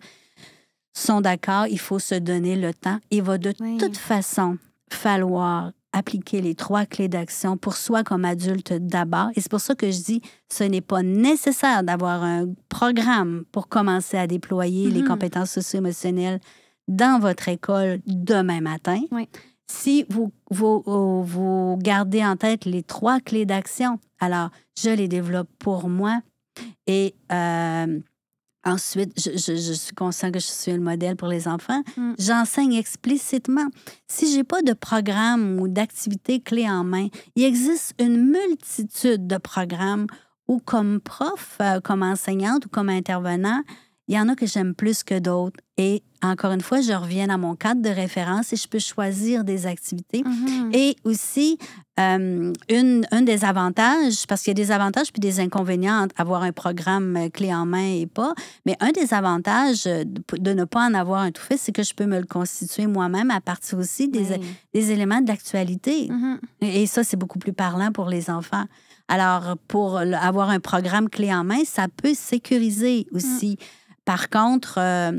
[0.97, 2.99] sont d'accord, il faut se donner le temps.
[3.11, 3.77] Il va de Oui.
[3.79, 4.59] toute façon
[4.91, 9.29] falloir appliquer les trois clés d'action pour soi comme adulte d'abord.
[9.37, 13.69] Et c'est pour ça que je dis, ce n'est pas nécessaire d'avoir un programme pour
[13.69, 15.09] commencer à déployer les Mhm.
[15.09, 16.41] compétences socio-émotionnelles
[16.89, 19.01] dans votre école demain matin.
[19.13, 19.29] Oui.
[19.71, 24.49] Si vous, vous, vous- vous gardez en tête les trois clés d'action, alors
[24.83, 26.21] je les développe pour moi
[26.87, 28.01] et euh,
[28.65, 31.83] ensuite, je, je- je suis conscient que je suis le modèle pour les enfants.
[31.99, 32.13] Mm.
[32.19, 33.67] J'enseigne explicitement.
[34.09, 39.37] Si j'ai pas de programme ou d'activité clé en main, il existe une multitude de
[39.37, 40.07] programmes
[40.49, 43.63] où, comme prof, euh, comme enseignante ou comme intervenant,
[44.09, 45.61] Il y en a que j'aime plus que d'autres.
[45.77, 49.45] Et encore une fois, je reviens à mon cadre de référence et je peux choisir
[49.45, 50.23] des activités.
[50.25, 50.71] Mhm.
[50.73, 51.59] Et aussi,
[52.01, 56.15] euh, une, un des avantages, parce qu'il y a des avantages puis des inconvénients entre
[56.19, 58.35] avoir un programme euh, clé en main et pas,
[58.67, 61.73] mais un des avantages euh, de, de ne pas en avoir un tout fait, c'est
[61.73, 64.41] que je peux me le constituer moi-même à partir aussi des, Oui.
[64.75, 66.09] des éléments d'actualité.
[66.11, 66.41] Mhm.
[66.63, 68.65] Et ça, c'est beaucoup plus parlant pour les enfants.
[69.07, 73.57] Alors, pour avoir un programme clé en main, ça peut sécuriser aussi.
[74.09, 75.13] Par contre, euh,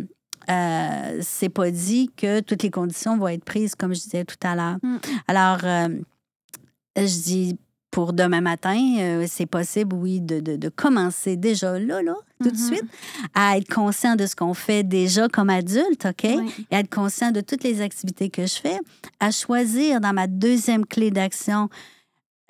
[0.50, 4.42] euh, c'est pas dit que toutes les conditions vont être prises, comme je disais tout
[4.44, 4.78] à l'heure.
[4.82, 4.98] Mm.
[5.28, 5.90] Alors, euh,
[6.98, 7.60] je dis
[7.92, 12.50] pour demain matin, euh, c'est possible, oui, de, de- de commencer déjà là, là, tout
[12.50, 12.66] de Mhm.
[12.66, 12.84] suite,
[13.36, 16.24] à être conscient de ce qu'on fait déjà comme adulte, OK?
[16.26, 16.40] Et
[16.72, 18.80] être conscient de toutes les activités que je fais,
[19.20, 21.70] à choisir dans ma deuxième clé d'action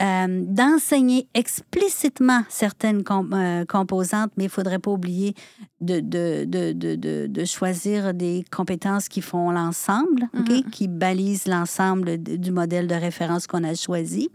[0.02, 5.34] euh, d'enseigner explicitement certaines com- euh, composantes, mais il ne faudrait pas oublier
[5.82, 10.28] de, de, de, de, de- de choisir des compétences qui font l'ensemble?
[10.34, 10.64] Mhm.
[10.72, 14.30] qui balisent l'ensemble du modèle de référence qu'on a choisi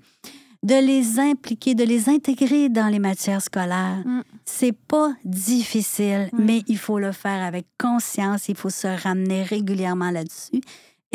[0.63, 4.03] de les impliquer, de les intégrer dans les matières scolaires.
[4.07, 4.23] Mm.
[4.47, 6.39] C'est pas difficile, Oui.
[6.47, 10.61] mais il faut le faire avec conscience, il faut se ramener régulièrement là-dessus.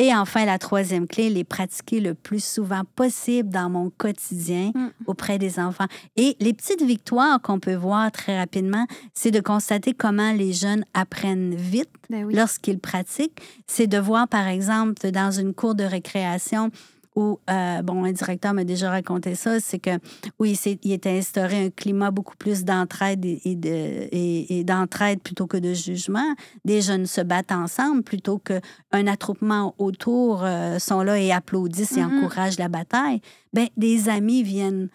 [0.01, 4.87] Et enfin, la troisième clé, les pratiquer le plus souvent possible dans mon quotidien Mm.
[5.07, 5.87] auprès des enfants.
[6.15, 10.85] Et les petites victoires qu'on peut voir très rapidement, c'est de constater comment les jeunes
[10.93, 12.33] apprennent vite Ben oui.
[12.33, 13.41] lorsqu'ils pratiquent.
[13.67, 16.71] C'est de voir, par exemple, dans une cour de récréation
[17.19, 19.91] où, euh, bon, un directeur m'a déjà raconté ça, c'est que,
[20.39, 25.21] oui, il était instauré un climat beaucoup plus d'entraide et, et de, et, et d'entraide
[25.21, 26.33] plutôt que de jugement.
[26.65, 32.01] Des jeunes se battent ensemble plutôt qu'un attroupement autour euh, sont là et applaudissent et
[32.03, 32.19] Mhm.
[32.23, 33.21] encouragent la bataille.
[33.53, 34.89] Bien, des amis viennent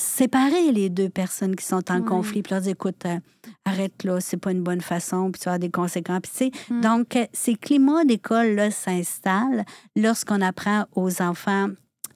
[0.00, 2.04] séparer les deux personnes qui sont en Ouais.
[2.04, 3.18] conflit, puis leur dire, écoute, euh,
[3.64, 6.20] arrête là, c'est pas une bonne façon, puis tu avoir des conséquences.
[6.22, 6.80] Puis, Mm.
[6.80, 9.64] donc, euh, ces climats d'école-là s'installent
[9.96, 11.68] lorsqu'on apprend aux enfants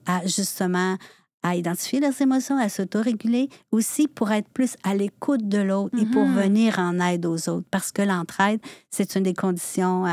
[0.05, 0.97] à justement
[1.45, 6.05] à identifier leurs émotions, à s'autoréguler, aussi pour être plus à l'écoute de l'autre et
[6.05, 6.35] pour Mhm.
[6.41, 7.67] venir en aide aux autres.
[7.69, 10.11] Parce que l'entraide, c'est une des conditions euh,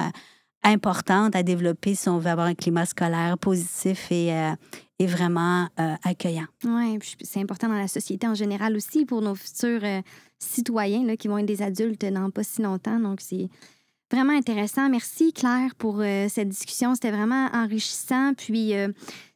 [0.65, 4.51] importantes à développer si on veut avoir un climat scolaire positif et, euh,
[5.01, 6.45] et vraiment euh, accueillant.
[6.63, 10.03] Oui, c'est important dans la société en général aussi pour nos futurs euh,
[10.39, 13.01] citoyens là, qui vont être des adultes dans pas si longtemps.
[13.01, 13.49] Donc, c'est
[14.13, 14.91] vraiment intéressant.
[14.91, 16.95] Merci, Claire, pour euh, cette discussion.
[16.95, 18.35] C'était vraiment enrichissant.
[18.37, 18.75] Puis,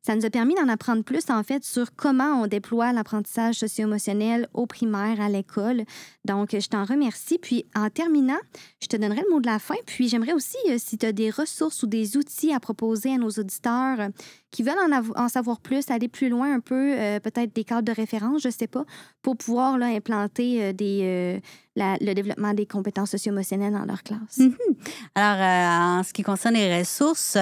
[0.07, 4.49] ça nous a permis d'en apprendre plus, en fait, sur comment on déploie l'apprentissage socio-émotionnel
[4.53, 5.85] au primaire, à l'école.
[6.27, 7.39] Donc, je t'en remercie.
[7.39, 8.39] Puis, en terminant,
[8.83, 9.77] je te donnerai le mot de la fin.
[9.87, 13.17] Puis, j'aimerais aussi, euh, si tu as des ressources ou des outils à proposer à
[13.17, 14.09] nos auditeurs euh,
[14.51, 17.65] qui veulent en, avo- en savoir plus, aller plus loin un peu, euh, peut-être des
[17.65, 18.85] cadres de référence, je ne sais pas,
[19.23, 21.41] pour pouvoir là, implanter des,
[21.77, 24.39] le développement des compétences socio-émotionnelles dans leur classe.
[24.39, 24.55] Mhm.
[25.15, 27.39] Alors, en ce qui concerne les ressources,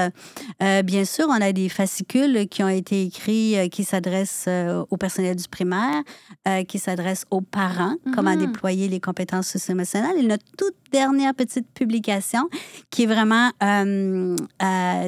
[0.61, 4.99] bien sûr, on a des fascicules qui ont été écrits euh, qui s'adressent euh, au
[4.99, 6.03] personnel du primaire,
[6.47, 8.47] euh, qui s'adressent aux parents, comment Mhm.
[8.47, 10.19] déployer les compétences socio-émotionnelles.
[10.19, 12.49] Et notre toute dernière petite publication
[12.91, 13.49] qui est vraiment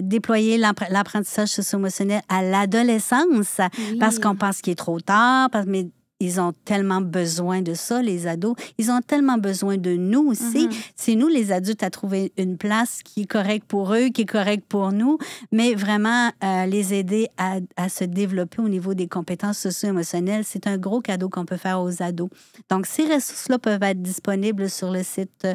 [0.03, 3.99] déployer l'appre- l'apprentissage socio-émotionnel à l'adolescence Oui.
[3.99, 5.87] parce qu'on pense qu'il est trop tard, parce, mais
[6.25, 8.55] ils ont tellement besoin de ça, les ados.
[8.79, 10.67] Ils ont tellement besoin de nous aussi.
[10.67, 10.73] Mhm.
[10.97, 14.27] C'est nous, les adultes, à trouver une place qui est correcte pour eux, qui est
[14.27, 15.19] correcte pour nous,
[15.53, 20.45] mais vraiment euh, les aider à, à se développer au niveau des compétences socio-émotionnelles.
[20.45, 22.31] C'est un gros cadeau qu'on peut faire aux ados.
[22.71, 25.47] Donc, ces ressources-là peuvent être disponibles sur le site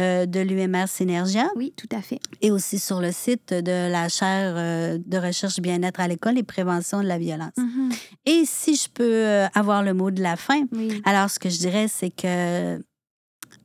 [0.00, 2.20] euh, de l'UMR Synergia Oui, tout à fait.
[2.42, 6.42] et aussi sur le site de la chaire euh, de recherche bien-être à l'école et
[6.42, 7.52] prévention de la violence.
[7.56, 7.90] Mhm.
[8.26, 11.00] Et si je peux avoir le mot de la fin, Oui.
[11.04, 12.80] alors ce que je dirais, c'est que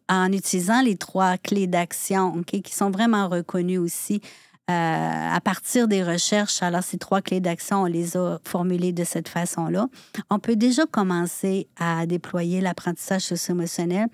[0.09, 4.21] en utilisant les trois clés d'action, qui sont vraiment reconnues aussi
[4.69, 9.03] euh, à partir des recherches, alors ces trois clés d'action, on les a formulées de
[9.03, 9.87] cette façon-là,
[10.29, 14.07] on peut déjà commencer à déployer l'apprentissage socio-émotionnel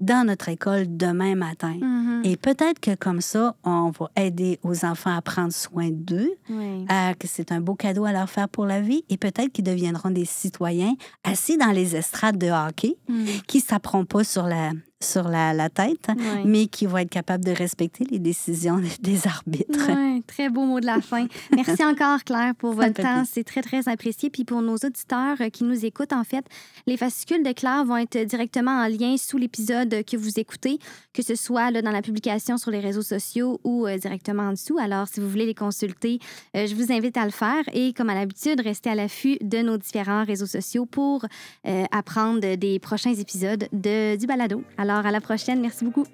[0.00, 1.76] dans notre école demain matin.
[1.80, 2.22] Mhm.
[2.24, 6.86] Et peut-être que comme ça, on va aider aux enfants à prendre soin d'eux, Oui.
[7.18, 10.10] que c'est un beau cadeau à leur faire pour la vie, et peut-être qu'ils deviendront
[10.10, 13.26] des citoyens assis dans les estrades de hockey, Mhm.
[13.46, 14.72] qui ne s'appront pas sur la,
[15.04, 16.42] sur la, la tête, Oui.
[16.44, 19.88] mais qui vont être capables de respecter les décisions des arbitres.
[20.26, 21.26] Très beau mot de la fin.
[21.54, 23.24] Merci encore, Claire, pour votre temps.
[23.30, 24.30] C'est très, très apprécié.
[24.30, 26.44] Puis pour nos auditeurs euh, qui nous écoutent, en fait,
[26.86, 30.78] les fascicules de Claire vont être directement en lien sous l'épisode que vous écoutez,
[31.12, 34.52] que ce soit là, dans la publication sur les réseaux sociaux ou euh, directement en
[34.52, 34.78] dessous.
[34.78, 36.18] Alors, si vous voulez les consulter,
[36.56, 37.62] euh, je vous invite à le faire.
[37.72, 41.24] Et comme à l'habitude, restez à l'affût de nos différents réseaux sociaux pour
[41.66, 44.62] euh, apprendre des prochains épisodes de, du balado.
[45.02, 45.60] À la prochaine.
[45.60, 46.06] Merci beaucoup.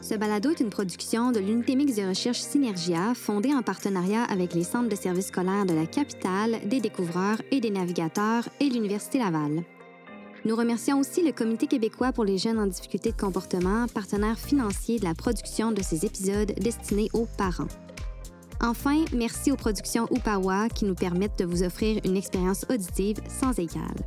[0.00, 4.54] Ce balado est une production de l'unité mixte de recherche Synergia, fondée en partenariat avec
[4.54, 9.18] les centres de services scolaires de la capitale, des découvreurs et des navigateurs et l'Université
[9.18, 9.64] Laval.
[10.44, 15.00] Nous remercions aussi le Comité québécois pour les jeunes en difficulté de comportement, partenaire financier
[15.00, 17.68] de la production de ces épisodes destinés aux parents.
[18.62, 23.58] Enfin, merci aux productions Upawa qui nous permettent de vous offrir une expérience auditive sans
[23.58, 24.04] égale.